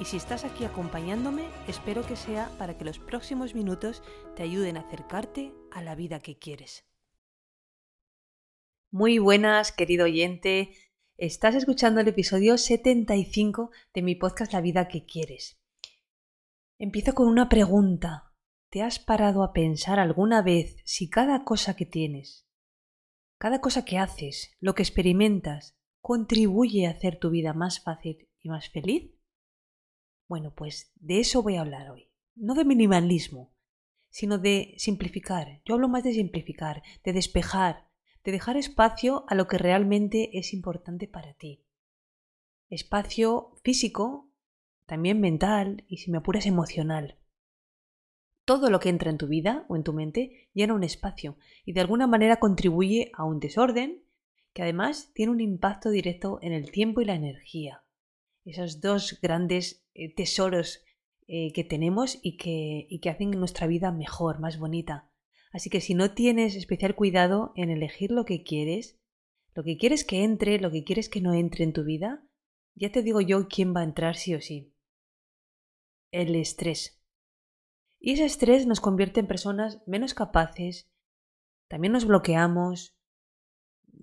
[0.00, 4.02] y si estás aquí acompañándome, espero que sea para que los próximos minutos
[4.36, 6.84] te ayuden a acercarte a la vida que quieres.
[8.90, 10.72] Muy buenas, querido oyente.
[11.16, 15.60] Estás escuchando el episodio 75 de mi podcast La vida que quieres.
[16.78, 18.32] Empiezo con una pregunta.
[18.70, 22.46] ¿Te has parado a pensar alguna vez si cada cosa que tienes,
[23.38, 28.48] cada cosa que haces, lo que experimentas, contribuye a hacer tu vida más fácil y
[28.48, 29.17] más feliz?
[30.28, 32.10] Bueno, pues de eso voy a hablar hoy.
[32.36, 33.56] No de minimalismo,
[34.10, 35.62] sino de simplificar.
[35.64, 37.88] Yo hablo más de simplificar, de despejar,
[38.24, 41.64] de dejar espacio a lo que realmente es importante para ti.
[42.68, 44.30] Espacio físico,
[44.84, 47.18] también mental y si me apuras emocional.
[48.44, 51.72] Todo lo que entra en tu vida o en tu mente llena un espacio y
[51.72, 54.04] de alguna manera contribuye a un desorden
[54.52, 57.82] que además tiene un impacto directo en el tiempo y la energía
[58.50, 60.84] esos dos grandes tesoros
[61.26, 65.10] eh, que tenemos y que, y que hacen nuestra vida mejor, más bonita.
[65.52, 68.98] Así que si no tienes especial cuidado en elegir lo que quieres,
[69.54, 72.24] lo que quieres que entre, lo que quieres que no entre en tu vida,
[72.74, 74.74] ya te digo yo quién va a entrar sí o sí.
[76.12, 77.02] El estrés.
[78.00, 80.90] Y ese estrés nos convierte en personas menos capaces,
[81.68, 82.96] también nos bloqueamos,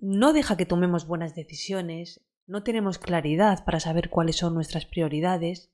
[0.00, 5.72] no deja que tomemos buenas decisiones, no tenemos claridad para saber cuáles son nuestras prioridades.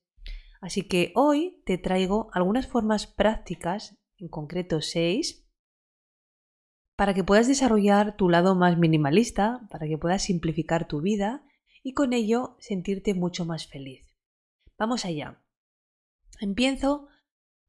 [0.62, 5.44] Así que hoy te traigo algunas formas prácticas, en concreto seis,
[6.96, 11.44] para que puedas desarrollar tu lado más minimalista, para que puedas simplificar tu vida
[11.82, 14.14] y con ello sentirte mucho más feliz.
[14.78, 15.42] Vamos allá.
[16.40, 17.08] Empiezo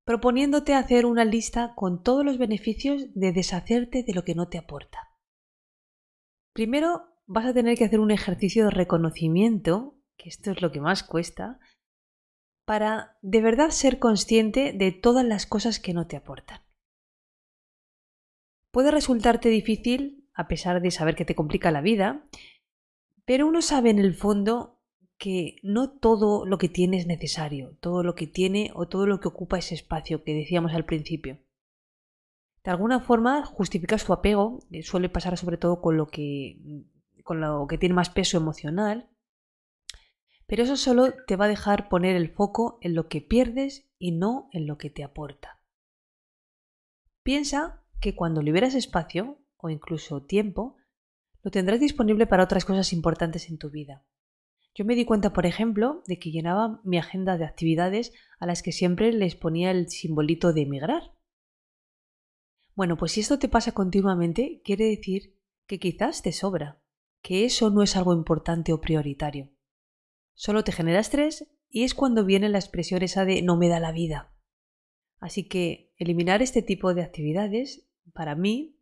[0.06, 4.60] proponiéndote hacer una lista con todos los beneficios de deshacerte de lo que no te
[4.60, 5.00] aporta.
[6.54, 10.80] Primero, vas a tener que hacer un ejercicio de reconocimiento, que esto es lo que
[10.80, 11.60] más cuesta,
[12.66, 16.62] para de verdad ser consciente de todas las cosas que no te aportan.
[18.72, 22.28] Puede resultarte difícil, a pesar de saber que te complica la vida,
[23.26, 24.82] pero uno sabe en el fondo
[25.18, 29.20] que no todo lo que tiene es necesario, todo lo que tiene o todo lo
[29.20, 31.40] que ocupa ese espacio que decíamos al principio.
[32.64, 36.58] De alguna forma justificas tu apego, suele pasar sobre todo con lo que
[37.24, 39.10] con lo que tiene más peso emocional,
[40.48, 44.12] pero eso solo te va a dejar poner el foco en lo que pierdes y
[44.12, 45.60] no en lo que te aporta.
[47.24, 50.76] Piensa que cuando liberas espacio o incluso tiempo,
[51.42, 54.06] lo tendrás disponible para otras cosas importantes en tu vida.
[54.76, 58.64] Yo me di cuenta, por ejemplo, de que llenaba mi agenda de actividades a las
[58.64, 61.16] que siempre les ponía el simbolito de emigrar.
[62.76, 65.38] Bueno, pues si esto te pasa continuamente, quiere decir
[65.68, 66.82] que quizás te sobra
[67.22, 69.50] que eso no es algo importante o prioritario.
[70.34, 73.80] Solo te genera estrés y es cuando viene la expresión esa de no me da
[73.80, 74.34] la vida.
[75.20, 78.80] Así que eliminar este tipo de actividades para mí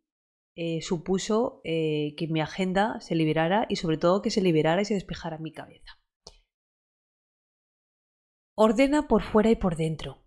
[0.55, 4.85] eh, supuso eh, que mi agenda se liberara y sobre todo que se liberara y
[4.85, 5.99] se despejara mi cabeza.
[8.55, 10.25] Ordena por fuera y por dentro.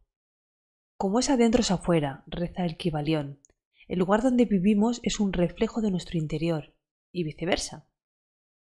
[0.97, 3.41] Como es adentro es afuera, reza el Kibalión.
[3.87, 6.75] El lugar donde vivimos es un reflejo de nuestro interior
[7.13, 7.87] y viceversa.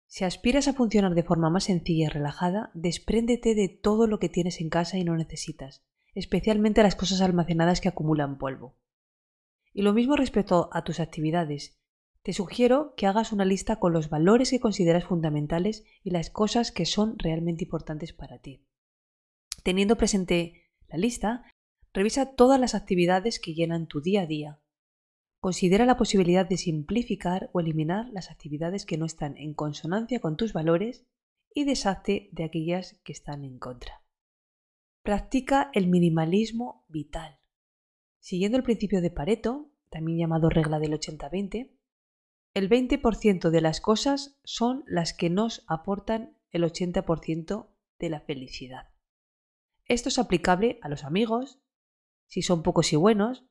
[0.07, 4.29] Si aspiras a funcionar de forma más sencilla y relajada, despréndete de todo lo que
[4.29, 8.78] tienes en casa y no necesitas, especialmente las cosas almacenadas que acumulan polvo.
[9.73, 11.78] Y lo mismo respecto a tus actividades.
[12.23, 16.72] Te sugiero que hagas una lista con los valores que consideras fundamentales y las cosas
[16.72, 18.66] que son realmente importantes para ti.
[19.63, 21.44] Teniendo presente la lista,
[21.94, 24.60] revisa todas las actividades que llenan tu día a día,
[25.48, 30.36] Considera la posibilidad de simplificar o eliminar las actividades que no están en consonancia con
[30.36, 31.06] tus valores
[31.54, 34.04] y deshazte de aquellas que están en contra.
[35.04, 37.40] Practica el minimalismo vital.
[38.20, 41.72] Siguiendo el principio de Pareto, también llamado regla del 80-20,
[42.54, 48.90] el 20% de las cosas son las que nos aportan el 80% de la felicidad.
[49.86, 51.62] Esto es aplicable a los amigos,
[52.26, 53.46] si son pocos y buenos,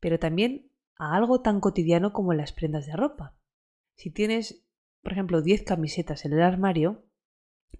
[0.00, 3.36] pero también a algo tan cotidiano como las prendas de ropa.
[3.96, 4.66] Si tienes,
[5.02, 7.04] por ejemplo, 10 camisetas en el armario,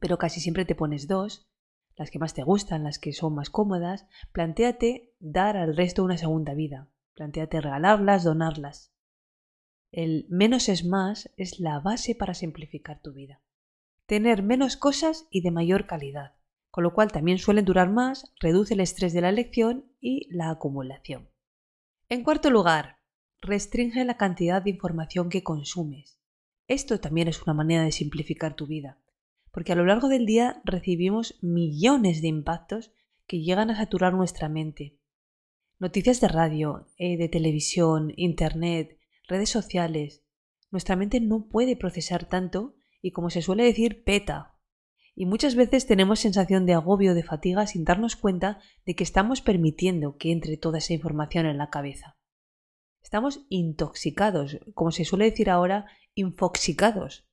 [0.01, 1.49] pero casi siempre te pones dos,
[1.97, 6.19] las que más te gustan, las que son más cómodas, plantéate dar al resto una
[6.19, 6.91] segunda vida.
[7.15, 8.93] Plantéate regalarlas, donarlas.
[9.91, 13.41] El menos es más es la base para simplificar tu vida.
[14.05, 16.35] Tener menos cosas y de mayor calidad,
[16.71, 20.51] con lo cual también suelen durar más, reduce el estrés de la elección y la
[20.51, 21.31] acumulación.
[22.11, 22.96] En cuarto lugar,
[23.41, 26.19] restringe la cantidad de información que consumes.
[26.69, 28.99] Esto también es una manera de simplificar tu vida
[29.57, 32.93] porque a lo largo del día recibimos millones de impactos
[33.27, 34.99] que llegan a saturar nuestra mente.
[35.79, 40.27] Noticias de radio, eh, de televisión, internet, redes sociales.
[40.71, 44.59] Nuestra mente no puede procesar tanto y como se suele decir, peta.
[45.15, 49.41] Y muchas veces tenemos sensación de agobio, de fatiga, sin darnos cuenta de que estamos
[49.41, 52.19] permitiendo que entre toda esa información en la cabeza.
[53.07, 55.87] Estamos intoxicados, como se suele decir ahora,
[56.17, 57.25] infoxicados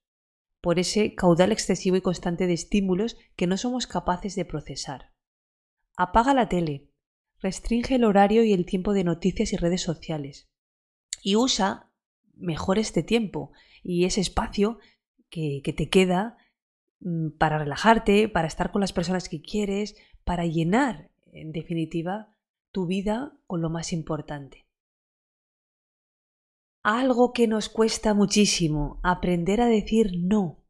[0.61, 5.13] por ese caudal excesivo y constante de estímulos que no somos capaces de procesar.
[5.97, 6.91] Apaga la tele,
[7.39, 10.47] restringe el horario y el tiempo de noticias y redes sociales
[11.23, 11.91] y usa
[12.35, 14.77] mejor este tiempo y ese espacio
[15.31, 16.37] que, que te queda
[16.99, 22.27] mm, para relajarte, para estar con las personas que quieres, para llenar, en definitiva,
[22.71, 24.67] tu vida con lo más importante
[26.83, 30.65] algo que nos cuesta muchísimo, aprender a decir no.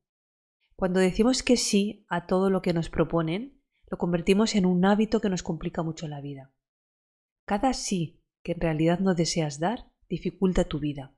[0.75, 5.21] Cuando decimos que sí a todo lo que nos proponen, lo convertimos en un hábito
[5.21, 6.53] que nos complica mucho la vida.
[7.45, 11.15] Cada sí que en realidad no deseas dar dificulta tu vida.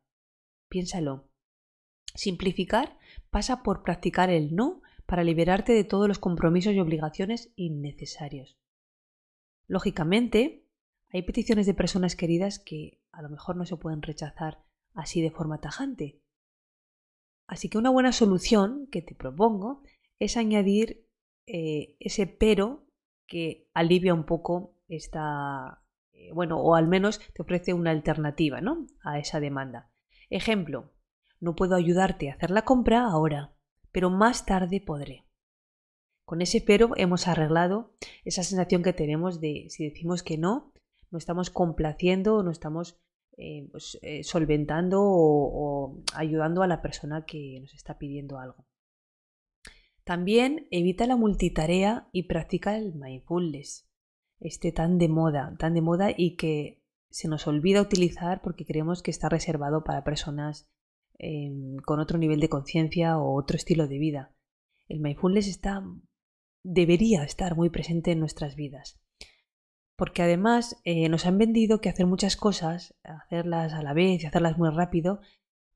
[0.70, 1.30] Piénsalo.
[2.14, 2.98] Simplificar
[3.30, 8.58] pasa por practicar el no para liberarte de todos los compromisos y obligaciones innecesarios.
[9.68, 10.66] Lógicamente,
[11.10, 14.64] hay peticiones de personas queridas que a lo mejor no se pueden rechazar
[14.96, 16.22] así de forma tajante.
[17.48, 19.84] Así que una buena solución que te propongo
[20.20, 21.08] es añadir
[21.46, 22.88] eh, ese pero
[23.28, 25.84] que alivia un poco esta,
[26.14, 28.88] eh, bueno, o al menos te ofrece una alternativa ¿no?
[29.04, 29.92] a esa demanda.
[30.30, 30.92] Ejemplo,
[31.40, 33.54] no puedo ayudarte a hacer la compra ahora,
[33.92, 35.26] pero más tarde podré.
[36.26, 37.94] Con ese pero hemos arreglado
[38.24, 40.74] esa sensación que tenemos de si decimos que no,
[41.12, 43.00] no estamos complaciendo o no estamos
[43.38, 48.66] eh, pues, eh, solventando o, ayudando a la persona que nos está pidiendo algo.
[50.06, 53.90] También evita la multitarea y practica el mindfulness,
[54.40, 59.02] este tan de moda, tan de moda y que se nos olvida utilizar porque creemos
[59.04, 60.70] que está reservado para personas
[61.18, 64.34] em, con otro nivel de conciencia o otro estilo de vida.
[64.88, 65.84] El mindfulness está,
[66.64, 69.02] debería estar muy presente en nuestras vidas
[69.96, 74.26] porque además eh, nos han vendido que hacer muchas cosas, hacerlas a la vez y
[74.26, 75.22] hacerlas muy rápido,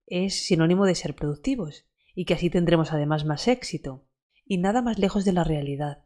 [0.05, 4.05] es sinónimo de ser productivos y que así tendremos además más éxito.
[4.45, 6.05] Y nada más lejos de la realidad.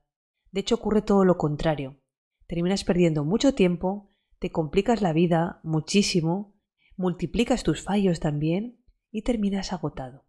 [0.52, 2.02] De hecho ocurre todo lo contrario.
[2.46, 6.54] Terminas perdiendo mucho tiempo, te complicas la vida muchísimo,
[6.98, 10.26] multiplicas tus fallos también y terminas agotado.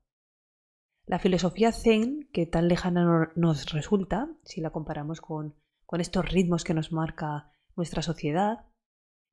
[1.07, 6.65] La filosofía zen, que tan lejana nos resulta, si la comparamos con, con estos ritmos
[6.65, 8.67] que nos marca nuestra sociedad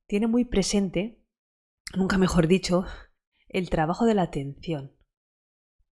[0.08, 1.24] tiene muy presente,
[1.96, 2.86] nunca mejor dicho,
[3.48, 4.98] el trabajo de la atención.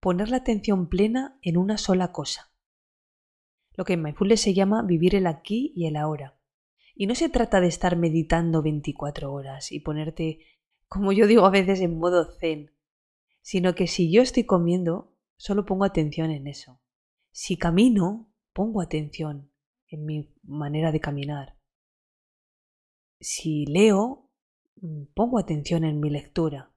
[0.00, 2.52] Poner la atención plena en una sola cosa.
[3.72, 6.38] Lo que en Mindfulness se llama vivir el aquí y el ahora.
[6.94, 10.40] Y no se trata de estar meditando 24 horas y ponerte,
[10.88, 12.74] como yo digo a veces, en modo zen,
[13.42, 16.80] sino que si yo estoy comiendo, solo pongo atención en eso.
[17.30, 19.52] Si camino, pongo atención
[19.86, 21.59] en mi manera de caminar
[23.20, 24.30] si leo,
[24.80, 26.72] mm, pongo atención en mi lectura.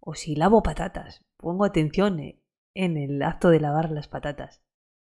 [0.00, 2.40] O si lavo patatas, pongo atención e,
[2.74, 4.62] en el acto de lavar las patatas.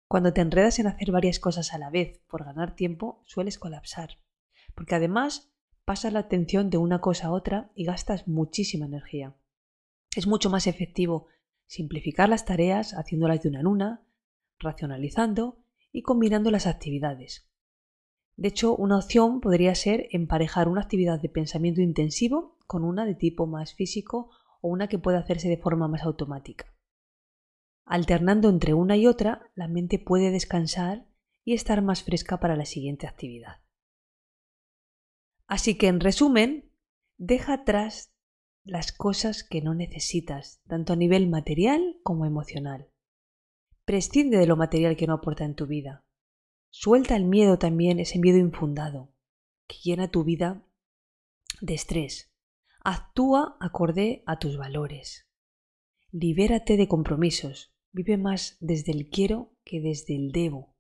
[0.08, 4.18] Cuando te enredas en hacer varias cosas a la vez por ganar tiempo, sueles colapsar.
[4.76, 5.54] Porque además
[5.86, 9.36] pasas la atención de una cosa a otra y gastas muchísima energía.
[10.16, 11.28] Es mucho más efectivo
[11.68, 14.04] simplificar las tareas haciéndolas de una en una,
[14.58, 17.49] racionalizando y combinando las actividades.
[18.40, 23.14] De hecho, una opción podría ser emparejar una actividad de pensamiento intensivo con una de
[23.14, 24.30] tipo más físico
[24.62, 26.74] o una que pueda hacerse de forma más automática.
[27.84, 31.06] Alternando entre una y otra, la mente puede descansar
[31.44, 33.58] y estar más fresca para la siguiente actividad.
[35.46, 36.72] Así que, en resumen,
[37.18, 38.16] deja atrás
[38.64, 42.88] las cosas que no necesitas, tanto a nivel material como emocional.
[43.84, 46.06] Prescinde de lo material que no aporta en tu vida.
[46.72, 49.12] Suelta el miedo también, ese miedo infundado,
[49.68, 50.64] que llena tu vida
[51.62, 52.32] de estrés.
[52.84, 55.28] Actúa acorde a tus valores.
[56.12, 57.76] Libérate de compromisos.
[57.92, 60.76] Vive más desde el quiero que desde el debo.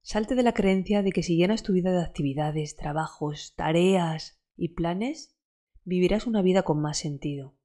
[0.00, 4.70] Salte de la creencia de que si llenas tu vida de actividades, trabajos, tareas y
[4.74, 5.36] planes,
[5.84, 7.56] vivirás una vida con más sentido.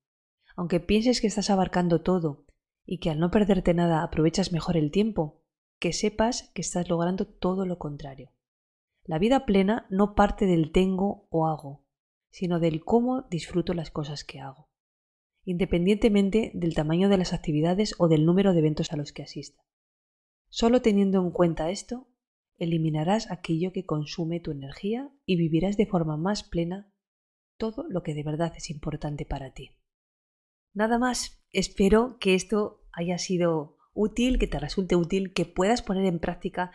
[0.55, 2.46] Aunque pienses que estás abarcando todo
[2.86, 5.43] y que al no perderte nada aprovechas mejor el tiempo,
[5.84, 8.32] que sepas que estás logrando todo lo contrario.
[9.04, 11.84] La vida plena no parte del tengo o hago,
[12.30, 14.70] sino del cómo disfruto las cosas que hago,
[15.44, 19.62] independientemente del tamaño de las actividades o del número de eventos a los que asista.
[20.48, 22.08] Solo teniendo en cuenta esto,
[22.56, 26.94] eliminarás aquello que consume tu energía y vivirás de forma más plena
[27.58, 29.72] todo lo que de verdad es importante para ti.
[30.74, 36.06] Nada más, espero que esto haya sido útil, que te resulte útil, que puedas poner
[36.06, 36.72] en práctica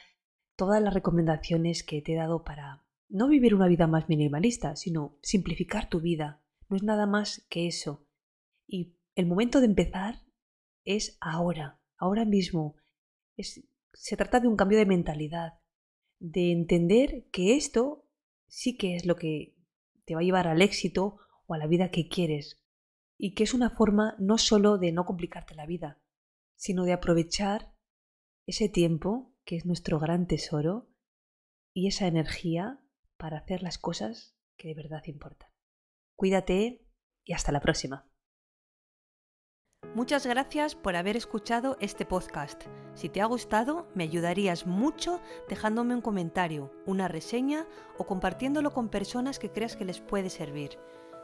[0.57, 5.19] todas las recomendaciones que te he dado para no vivir una vida más minimalista, sino
[5.23, 6.43] simplificar tu vida.
[6.69, 8.07] No es nada más que eso.
[8.67, 10.23] Y el momento de empezar
[10.85, 12.77] es ahora, ahora mismo.
[13.37, 15.61] se trata de un cambio de mentalidad,
[16.19, 18.09] de entender que esto
[18.49, 19.55] sí que es lo que
[20.05, 22.63] te va a llevar al éxito o a la vida que quieres,
[23.17, 26.01] y que es una forma no solo de no complicarte la vida,
[26.59, 27.73] sino de aprovechar
[28.47, 30.91] ese tiempo que es nuestro gran tesoro,
[31.73, 32.81] y esa energía
[33.17, 35.49] para hacer las cosas que de verdad importan.
[36.17, 36.85] Cuídate
[37.25, 38.11] y hasta la próxima.
[39.95, 42.65] Muchas gracias por haber escuchado este podcast.
[42.95, 48.88] Si te ha gustado, me ayudarías mucho dejándome un comentario, una reseña o compartiéndolo con
[48.88, 50.79] personas que creas que les puede servir.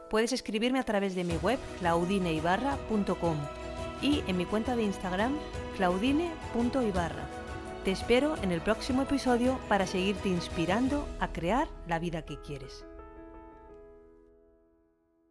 [0.09, 3.64] Puedes escribirme a través de mi web claudineibarra.com
[4.01, 5.35] y en mi cuenta de Instagram
[5.77, 7.27] claudine.ibarra.
[7.83, 12.85] Te espero en el próximo episodio para seguirte inspirando a crear la vida que quieres.